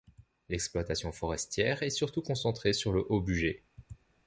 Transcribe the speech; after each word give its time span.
L'exploitation 0.49 1.11
forestière 1.11 1.83
est, 1.83 1.91
surtout 1.91 2.23
concentrée 2.23 2.73
sur 2.73 2.91
le 2.91 3.01
Haut-Bugey. 3.09 3.61